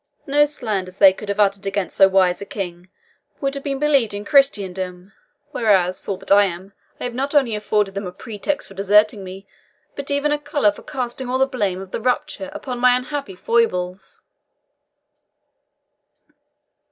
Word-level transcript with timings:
"No 0.25 0.45
slanders 0.45 0.97
they 0.97 1.13
could 1.13 1.29
have 1.29 1.39
uttered 1.39 1.67
against 1.67 1.95
so 1.97 2.07
wise 2.07 2.41
a 2.41 2.43
king 2.45 2.89
would 3.39 3.53
have 3.53 3.63
been 3.63 3.77
believed 3.77 4.15
in 4.15 4.25
Christendom; 4.25 5.13
whereas 5.51 6.01
fool 6.01 6.17
that 6.17 6.31
I 6.31 6.45
am! 6.45 6.73
I 6.99 7.03
have 7.03 7.13
not 7.13 7.35
only 7.35 7.55
afforded 7.55 7.93
them 7.93 8.07
a 8.07 8.11
pretext 8.11 8.67
for 8.67 8.73
deserting 8.73 9.23
me, 9.23 9.45
but 9.95 10.09
even 10.09 10.31
a 10.31 10.39
colour 10.39 10.71
for 10.71 10.81
casting 10.81 11.29
all 11.29 11.37
the 11.37 11.45
blame 11.45 11.79
of 11.81 11.91
the 11.91 12.01
rupture 12.01 12.49
upon 12.51 12.79
my 12.79 12.95
unhappy 12.97 13.35
foibles." 13.35 14.21